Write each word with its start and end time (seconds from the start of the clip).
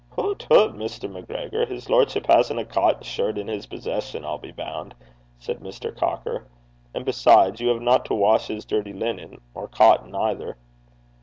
'Hoot, 0.09 0.47
hoot! 0.49 0.73
Mr. 0.73 1.07
MacGregor, 1.07 1.63
his 1.67 1.87
lordship 1.87 2.25
hasn't 2.25 2.59
a 2.59 2.65
cotton 2.65 3.03
shirt 3.03 3.37
in 3.37 3.47
his 3.47 3.67
possession, 3.67 4.25
I'll 4.25 4.39
be 4.39 4.51
bound,' 4.51 4.95
said 5.37 5.59
Mr. 5.59 5.95
Cocker. 5.95 6.47
'And, 6.95 7.05
besides, 7.05 7.61
you 7.61 7.67
have 7.67 7.83
not 7.83 8.05
to 8.05 8.15
wash 8.15 8.47
his 8.47 8.65
dirty 8.65 8.93
linen 8.93 9.39
or 9.53 9.67
cotton 9.67 10.15
either.' 10.15 10.57